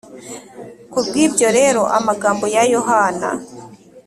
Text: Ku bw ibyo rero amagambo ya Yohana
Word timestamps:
Ku 0.91 0.99
bw 1.05 1.13
ibyo 1.25 1.47
rero 1.57 1.81
amagambo 1.97 2.45
ya 2.55 2.63
Yohana 2.73 3.29